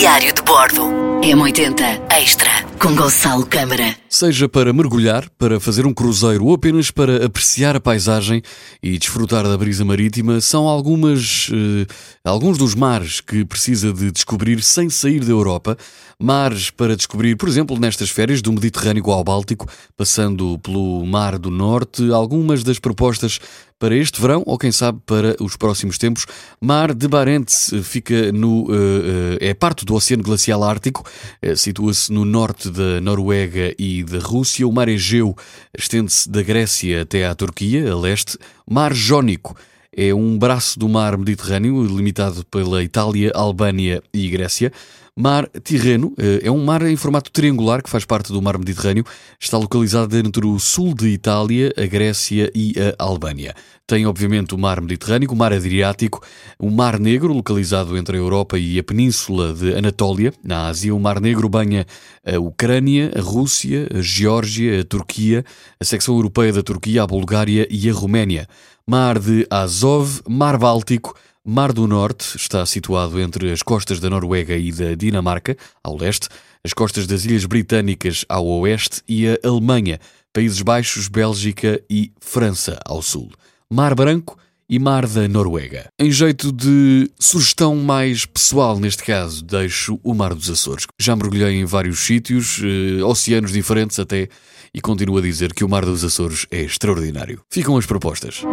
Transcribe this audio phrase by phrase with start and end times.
[0.00, 0.80] Diário de Bordo.
[1.20, 2.50] M80 Extra
[2.80, 3.94] com Gonçalo Câmara.
[4.12, 8.42] Seja para mergulhar, para fazer um cruzeiro ou apenas para apreciar a paisagem
[8.82, 11.86] e desfrutar da brisa marítima, são algumas, eh,
[12.24, 15.78] alguns dos mares que precisa de descobrir sem sair da Europa.
[16.20, 21.48] Mares para descobrir, por exemplo, nestas férias do Mediterrâneo ao Báltico, passando pelo Mar do
[21.48, 23.38] Norte, algumas das propostas
[23.78, 26.26] para este verão ou quem sabe para os próximos tempos.
[26.60, 31.08] Mar de Barents eh, fica no uh, é parte do Oceano Glacial Ártico,
[31.56, 34.66] situa-se no norte da Noruega e da Rússia.
[34.66, 35.36] O Mar Egeu
[35.76, 38.38] estende-se da Grécia até à Turquia, a leste.
[38.68, 39.56] Mar Jónico
[39.94, 44.72] é um braço do mar Mediterrâneo, limitado pela Itália, Albânia e Grécia.
[45.16, 49.04] Mar Tirreno eh, é um mar em formato triangular que faz parte do mar Mediterrâneo.
[49.38, 53.54] Está localizado entre o sul de Itália, a Grécia e a Albânia.
[53.86, 56.22] Tem, obviamente, o mar Mediterrâneo, o mar Adriático,
[56.58, 60.94] o mar Negro, localizado entre a Europa e a península de Anatólia, na Ásia.
[60.94, 61.84] O mar Negro banha
[62.24, 65.44] a Ucrânia, a Rússia, a Geórgia, a Turquia,
[65.80, 68.46] a secção europeia da Turquia, a Bulgária e a Roménia.
[68.86, 71.14] Mar de Azov, Mar Báltico,
[71.52, 76.28] Mar do Norte está situado entre as costas da Noruega e da Dinamarca, ao leste,
[76.62, 79.98] as costas das Ilhas Britânicas ao oeste e a Alemanha,
[80.32, 83.32] Países Baixos, Bélgica e França ao sul.
[83.68, 85.88] Mar Branco e Mar da Noruega.
[85.98, 90.86] Em jeito de sugestão mais pessoal, neste caso, deixo o Mar dos Açores.
[91.00, 94.28] Já mergulhei em vários sítios, eh, oceanos diferentes até,
[94.72, 97.42] e continuo a dizer que o Mar dos Açores é extraordinário.
[97.50, 98.44] Ficam as propostas.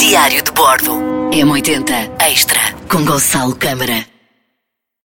[0.00, 0.92] Diário de Bordo.
[1.30, 4.06] M80 Extra com Gonçalo Câmara.